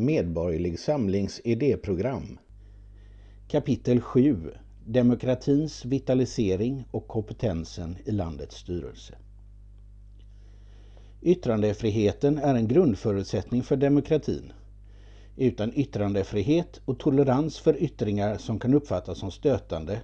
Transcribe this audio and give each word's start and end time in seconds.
Medborgerlig 0.00 0.78
Samlings 0.78 1.40
idéprogram 1.44 2.38
Kapitel 3.48 4.00
7 4.00 4.50
Demokratins 4.86 5.84
vitalisering 5.84 6.84
och 6.90 7.08
kompetensen 7.08 7.96
i 8.04 8.10
landets 8.10 8.56
styrelse. 8.56 9.14
Yttrandefriheten 11.22 12.38
är 12.38 12.54
en 12.54 12.68
grundförutsättning 12.68 13.62
för 13.62 13.76
demokratin. 13.76 14.52
Utan 15.36 15.72
yttrandefrihet 15.74 16.80
och 16.84 16.98
tolerans 16.98 17.58
för 17.58 17.82
yttringar 17.82 18.36
som 18.38 18.58
kan 18.58 18.74
uppfattas 18.74 19.18
som 19.18 19.30
stötande 19.30 20.00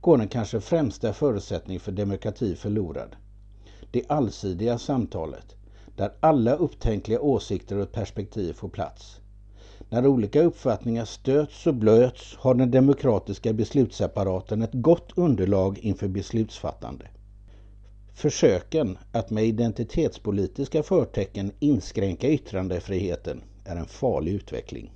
går 0.00 0.18
den 0.18 0.28
kanske 0.28 0.60
främsta 0.60 1.12
förutsättningen 1.12 1.80
för 1.80 1.92
demokrati 1.92 2.56
förlorad. 2.56 3.16
Det 3.90 4.02
allsidiga 4.08 4.78
samtalet, 4.78 5.56
där 6.00 6.12
alla 6.20 6.54
upptänkliga 6.54 7.20
åsikter 7.20 7.78
och 7.78 7.92
perspektiv 7.92 8.52
får 8.52 8.68
plats. 8.68 9.20
När 9.88 10.06
olika 10.06 10.42
uppfattningar 10.42 11.04
stöts 11.04 11.66
och 11.66 11.74
blöts 11.74 12.36
har 12.36 12.54
den 12.54 12.70
demokratiska 12.70 13.52
beslutsapparaten 13.52 14.62
ett 14.62 14.72
gott 14.72 15.12
underlag 15.14 15.78
inför 15.78 16.08
beslutsfattande. 16.08 17.08
Försöken 18.14 18.98
att 19.12 19.30
med 19.30 19.44
identitetspolitiska 19.44 20.82
förtecken 20.82 21.52
inskränka 21.58 22.28
yttrandefriheten 22.28 23.42
är 23.64 23.76
en 23.76 23.86
farlig 23.86 24.32
utveckling. 24.32 24.92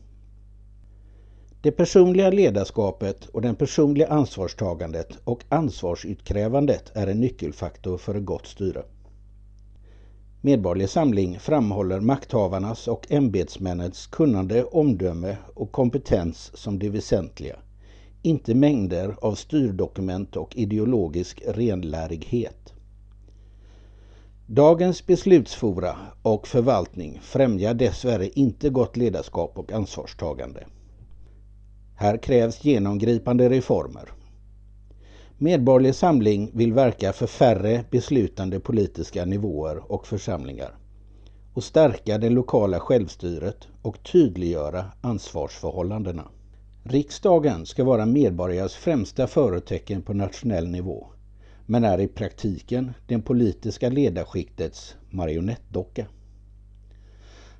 Det 1.60 1.72
personliga 1.72 2.30
ledarskapet 2.30 3.26
och 3.26 3.42
det 3.42 3.54
personliga 3.54 4.08
ansvarstagandet 4.08 5.18
och 5.24 5.44
ansvarsutkrävandet 5.48 6.92
är 6.94 7.06
en 7.06 7.20
nyckelfaktor 7.20 7.98
för 7.98 8.14
ett 8.14 8.24
gott 8.24 8.46
styre. 8.46 8.82
Medborgerlig 10.46 10.88
Samling 10.88 11.38
framhåller 11.38 12.00
makthavarnas 12.00 12.88
och 12.88 13.12
ämbetsmännens 13.12 14.06
kunnande, 14.06 14.64
omdöme 14.64 15.36
och 15.54 15.72
kompetens 15.72 16.50
som 16.54 16.78
det 16.78 16.88
väsentliga, 16.88 17.56
inte 18.22 18.54
mängder 18.54 19.16
av 19.20 19.34
styrdokument 19.34 20.36
och 20.36 20.56
ideologisk 20.56 21.42
renlärighet. 21.46 22.72
Dagens 24.46 25.06
beslutsfora 25.06 25.96
och 26.22 26.48
förvaltning 26.48 27.18
främjar 27.22 27.74
dessvärre 27.74 28.28
inte 28.28 28.70
gott 28.70 28.96
ledarskap 28.96 29.58
och 29.58 29.72
ansvarstagande. 29.72 30.64
Här 31.96 32.16
krävs 32.16 32.64
genomgripande 32.64 33.48
reformer. 33.48 34.08
Medborgerlig 35.38 35.94
Samling 35.94 36.50
vill 36.54 36.72
verka 36.72 37.12
för 37.12 37.26
färre 37.26 37.84
beslutande 37.90 38.60
politiska 38.60 39.24
nivåer 39.24 39.92
och 39.92 40.06
församlingar 40.06 40.74
och 41.54 41.64
stärka 41.64 42.18
det 42.18 42.30
lokala 42.30 42.80
självstyret 42.80 43.68
och 43.82 44.02
tydliggöra 44.02 44.84
ansvarsförhållandena. 45.00 46.28
Riksdagen 46.82 47.66
ska 47.66 47.84
vara 47.84 48.06
medborgares 48.06 48.74
främsta 48.74 49.26
företecken 49.26 50.02
på 50.02 50.14
nationell 50.14 50.68
nivå 50.68 51.06
men 51.66 51.84
är 51.84 52.00
i 52.00 52.08
praktiken 52.08 52.92
den 53.06 53.22
politiska 53.22 53.88
ledarskiktets 53.88 54.94
marionettdocka. 55.10 56.06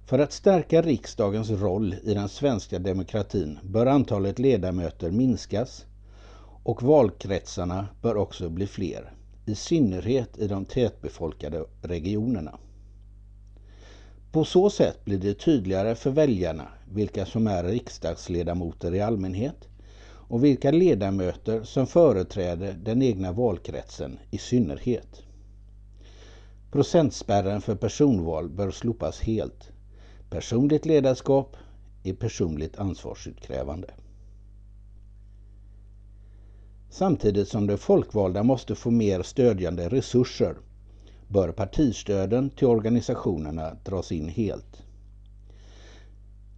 För 0.06 0.19
att 0.19 0.33
stärka 0.33 0.83
riksdagens 0.83 1.50
roll 1.50 1.94
i 2.05 2.14
den 2.14 2.28
svenska 2.28 2.78
demokratin 2.78 3.59
bör 3.62 3.86
antalet 3.86 4.38
ledamöter 4.38 5.11
minskas 5.11 5.86
och 6.64 6.82
valkretsarna 6.82 7.88
bör 8.02 8.16
också 8.16 8.48
bli 8.48 8.66
fler, 8.66 9.12
i 9.46 9.54
synnerhet 9.54 10.38
i 10.38 10.48
de 10.48 10.64
tätbefolkade 10.64 11.64
regionerna. 11.82 12.58
På 14.32 14.44
så 14.44 14.70
sätt 14.70 15.04
blir 15.04 15.18
det 15.18 15.34
tydligare 15.34 15.94
för 15.94 16.10
väljarna 16.10 16.68
vilka 16.92 17.26
som 17.26 17.46
är 17.46 17.64
riksdagsledamöter 17.64 18.94
i 18.94 19.00
allmänhet 19.00 19.68
och 20.06 20.44
vilka 20.44 20.70
ledamöter 20.70 21.62
som 21.62 21.86
företräder 21.86 22.72
den 22.72 23.02
egna 23.02 23.32
valkretsen 23.32 24.18
i 24.30 24.38
synnerhet. 24.38 25.22
Procentspärren 26.72 27.60
för 27.60 27.74
personval 27.74 28.48
bör 28.48 28.70
slopas 28.70 29.20
helt. 29.20 29.69
Personligt 30.30 30.86
ledarskap 30.86 31.56
är 32.04 32.12
personligt 32.12 32.78
ansvarsutkrävande. 32.78 33.88
Samtidigt 36.97 37.49
som 37.49 37.66
de 37.66 37.77
folkvalda 37.78 38.43
måste 38.43 38.75
få 38.75 38.91
mer 38.91 39.22
stödjande 39.22 39.88
resurser 39.88 40.56
bör 41.28 41.53
partistöden 41.53 42.50
till 42.50 42.66
organisationerna 42.66 43.77
dras 43.84 44.12
in 44.12 44.28
helt. 44.28 44.82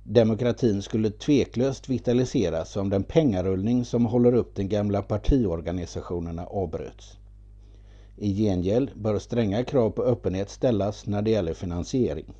Demokratin 0.05 0.83
skulle 0.83 1.11
tveklöst 1.11 1.89
vitaliseras 1.89 2.77
om 2.77 2.91
den 2.91 3.03
pengarullning 3.05 3.85
som 3.85 4.07
håller 4.07 4.35
upp 4.35 4.55
de 4.55 4.65
gamla 4.65 5.03
partiorganisationerna 5.03 6.47
avbröts. 6.47 7.17
I 8.17 8.35
gengäld 8.35 8.91
bör 8.95 9.19
stränga 9.19 9.65
krav 9.65 9.91
på 9.91 10.03
öppenhet 10.03 10.51
ställas 10.51 11.07
när 11.07 11.23
det 11.23 11.31
gäller 11.31 11.55
finansiering. 11.55 12.35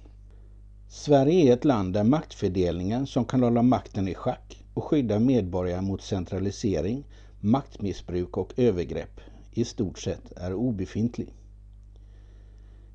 Sverige 0.89 1.51
är 1.51 1.53
ett 1.53 1.65
land 1.65 1.95
där 1.95 2.05
maktfördelningen 2.05 3.07
som 3.07 3.25
kan 3.25 3.43
hålla 3.43 3.63
makten 3.63 4.09
i 4.09 4.15
schack 4.15 4.65
och 4.75 4.85
skydda 4.85 5.19
medborgare 5.19 5.81
mot 5.81 6.03
centralisering, 6.03 7.05
maktmissbruk 7.47 8.37
och 8.37 8.53
övergrepp 8.57 9.21
i 9.51 9.65
stort 9.65 9.99
sett 9.99 10.33
är 10.37 10.55
obefintlig. 10.55 11.35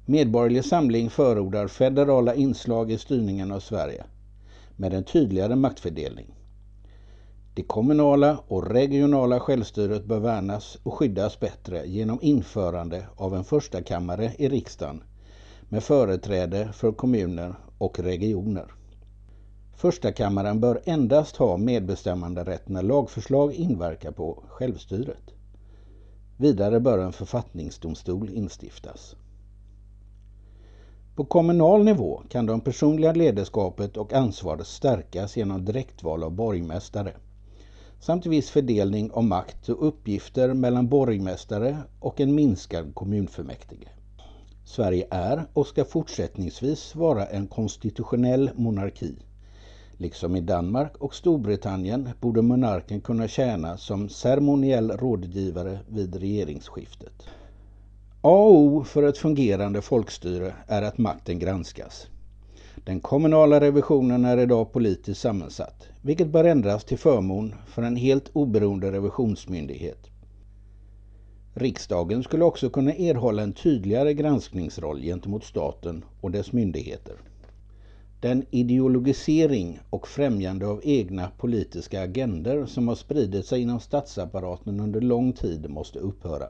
Medborgerlig 0.06 0.66
Samling 0.66 1.10
förordar 1.10 1.68
federala 1.68 2.36
inslag 2.36 2.92
i 2.92 2.98
styrningen 2.98 3.52
av 3.52 3.60
Sverige 3.60 4.04
med 4.76 4.94
en 4.94 5.04
tydligare 5.04 5.56
maktfördelning. 5.56 6.36
Det 7.54 7.64
kommunala 7.64 8.38
och 8.48 8.72
regionala 8.72 9.40
självstyret 9.40 10.06
bör 10.06 10.20
värnas 10.20 10.78
och 10.84 10.94
skyddas 10.94 11.40
bättre 11.40 11.86
genom 11.88 12.20
införande 12.22 13.08
av 13.16 13.36
en 13.36 13.44
första 13.44 13.82
kammare 13.84 14.34
i 14.38 14.50
riksdagen 14.50 15.04
med 15.70 15.84
företräde 15.84 16.70
för 16.74 16.92
kommuner 16.92 17.56
och 17.78 18.00
regioner. 18.00 18.72
Första 19.76 20.12
kammaren 20.12 20.60
bör 20.60 20.82
endast 20.86 21.36
ha 21.36 21.58
medbestämmanderätt 21.58 22.70
när 22.70 22.84
lagförslag 22.84 23.54
inverkar 23.54 24.12
på 24.12 24.44
självstyret. 24.48 25.32
Vidare 26.38 26.80
bör 26.80 26.98
en 27.00 27.14
författningsdomstol 27.14 28.30
instiftas. 28.30 29.16
På 31.16 31.26
kommunal 31.26 31.84
nivå 31.84 32.24
kan 32.30 32.46
det 32.46 32.60
personliga 32.60 33.12
ledarskapet 33.12 33.98
och 33.98 34.14
ansvaret 34.14 34.68
stärkas 34.68 35.38
genom 35.38 35.66
direktval 35.66 36.24
av 36.24 36.32
borgmästare 36.32 37.14
samt 38.00 38.26
viss 38.26 38.50
fördelning 38.50 39.12
av 39.12 39.24
makt 39.24 39.70
och 39.70 39.88
uppgifter 39.88 40.54
mellan 40.54 40.88
borgmästare 40.88 41.78
och 42.00 42.20
en 42.22 42.36
minskad 42.36 42.96
kommunfullmäktige. 42.96 43.90
Sverige 44.66 45.08
är 45.10 45.46
och 45.54 45.68
ska 45.68 45.86
fortsättningsvis 45.86 46.96
vara 46.96 47.26
en 47.26 47.48
konstitutionell 47.48 48.50
monarki. 48.56 49.16
Liksom 50.02 50.36
i 50.36 50.42
Danmark 50.42 50.98
och 50.98 51.16
Storbritannien 51.16 52.10
borde 52.20 52.42
monarken 52.42 53.02
kunna 53.02 53.28
tjäna 53.28 53.78
som 53.78 54.10
ceremoniell 54.10 54.92
rådgivare 54.92 55.80
vid 55.88 56.16
regeringsskiftet. 56.16 57.24
A 58.22 58.30
och 58.44 58.56
O 58.56 58.84
för 58.84 59.04
ett 59.04 59.18
fungerande 59.18 59.82
folkstyre 59.82 60.54
är 60.68 60.82
att 60.82 60.98
makten 60.98 61.40
granskas. 61.40 62.08
Den 62.86 63.00
kommunala 63.00 63.62
revisionen 63.62 64.26
är 64.26 64.38
idag 64.38 64.72
politiskt 64.74 65.22
sammansatt, 65.22 65.88
vilket 66.02 66.28
bör 66.28 66.44
ändras 66.44 66.84
till 66.84 66.98
förmån 66.98 67.56
för 67.68 67.82
en 67.84 67.96
helt 67.96 68.30
oberoende 68.34 68.92
revisionsmyndighet. 68.92 70.08
Riksdagen 71.54 72.24
skulle 72.24 72.44
också 72.44 72.70
kunna 72.70 72.94
erhålla 72.94 73.44
en 73.44 73.54
tydligare 73.54 74.14
granskningsroll 74.14 75.02
gentemot 75.02 75.44
staten 75.44 76.06
och 76.22 76.32
dess 76.32 76.52
myndigheter. 76.52 77.16
Den 78.22 78.44
ideologisering 78.52 79.80
och 79.90 80.08
främjande 80.08 80.68
av 80.68 80.82
egna 80.84 81.32
politiska 81.38 82.02
agender 82.02 82.66
som 82.66 82.88
har 82.88 82.96
spridit 82.96 83.46
sig 83.46 83.62
inom 83.62 83.80
statsapparaten 83.80 84.80
under 84.80 85.02
lång 85.02 85.34
tid 85.34 85.70
måste 85.70 86.00
upphöra. 86.00 86.48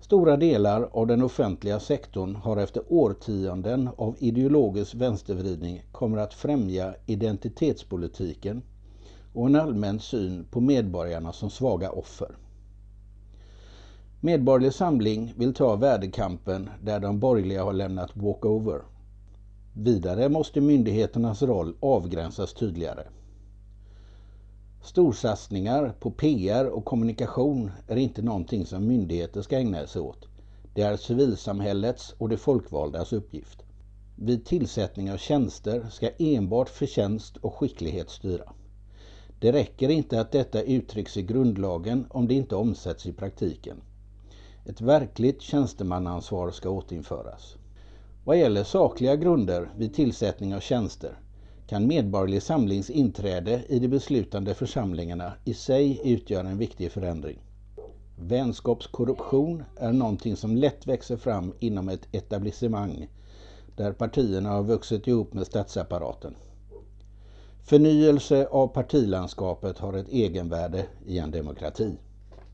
Stora 0.00 0.36
delar 0.36 0.88
av 0.92 1.06
den 1.06 1.22
offentliga 1.22 1.80
sektorn 1.80 2.36
har 2.36 2.56
efter 2.56 2.82
årtionden 2.88 3.88
av 3.96 4.16
ideologisk 4.18 4.94
vänstervridning 4.94 5.82
kommer 5.92 6.18
att 6.18 6.34
främja 6.34 6.94
identitetspolitiken 7.06 8.62
och 9.32 9.46
en 9.46 9.56
allmän 9.56 10.00
syn 10.00 10.44
på 10.50 10.60
medborgarna 10.60 11.32
som 11.32 11.50
svaga 11.50 11.90
offer. 11.90 12.36
Medborgerlig 14.20 14.72
Samling 14.74 15.32
vill 15.36 15.54
ta 15.54 15.76
värdekampen 15.76 16.70
där 16.82 17.00
de 17.00 17.20
borgerliga 17.20 17.64
har 17.64 17.72
lämnat 17.72 18.10
walkover. 18.16 18.80
Vidare 19.82 20.28
måste 20.28 20.60
myndigheternas 20.60 21.42
roll 21.42 21.74
avgränsas 21.80 22.54
tydligare. 22.54 23.02
Storsatsningar 24.82 25.94
på 26.00 26.10
PR 26.10 26.64
och 26.66 26.84
kommunikation 26.84 27.70
är 27.88 27.96
inte 27.96 28.22
någonting 28.22 28.66
som 28.66 28.86
myndigheter 28.86 29.42
ska 29.42 29.56
ägna 29.58 29.86
sig 29.86 30.02
åt. 30.02 30.28
Det 30.74 30.82
är 30.82 30.96
civilsamhällets 30.96 32.14
och 32.18 32.28
de 32.28 32.36
folkvaldas 32.36 33.12
uppgift. 33.12 33.62
vid 34.16 34.44
tillsättning 34.44 35.12
av 35.12 35.16
tjänster 35.16 35.86
ska 35.90 36.10
enbart 36.18 36.68
förtjänst 36.68 37.36
och 37.36 37.54
skicklighet 37.54 38.10
styra. 38.10 38.52
Det 39.38 39.52
räcker 39.52 39.88
inte 39.88 40.20
att 40.20 40.32
detta 40.32 40.62
uttrycks 40.62 41.16
i 41.16 41.22
grundlagen 41.22 42.06
om 42.10 42.28
det 42.28 42.34
inte 42.34 42.56
omsätts 42.56 43.06
i 43.06 43.12
praktiken. 43.12 43.76
Ett 44.64 44.80
verkligt 44.80 45.42
tjänstemannaansvar 45.42 46.50
ska 46.50 46.70
återinföras. 46.70 47.56
Vad 48.24 48.38
gäller 48.38 48.64
sakliga 48.64 49.16
grunder 49.16 49.70
vid 49.76 49.94
tillsättning 49.94 50.54
av 50.54 50.60
tjänster 50.60 51.18
kan 51.66 51.86
Medborgerlig 51.86 52.42
Samlings 52.42 52.90
inträde 52.90 53.62
i 53.68 53.78
de 53.78 53.88
beslutande 53.88 54.54
församlingarna 54.54 55.32
i 55.44 55.54
sig 55.54 56.00
utgöra 56.04 56.48
en 56.48 56.58
viktig 56.58 56.92
förändring. 56.92 57.38
Vänskapskorruption 58.16 59.62
är 59.76 59.92
någonting 59.92 60.36
som 60.36 60.56
lätt 60.56 60.86
växer 60.86 61.16
fram 61.16 61.52
inom 61.58 61.88
ett 61.88 62.08
etablissemang 62.12 63.08
där 63.76 63.92
partierna 63.92 64.48
har 64.50 64.62
vuxit 64.62 65.06
ihop 65.06 65.34
med 65.34 65.46
statsapparaten. 65.46 66.34
Förnyelse 67.62 68.46
av 68.46 68.68
partilandskapet 68.68 69.78
har 69.78 69.92
ett 69.92 70.08
egenvärde 70.08 70.86
i 71.06 71.18
en 71.18 71.30
demokrati. 71.30 71.96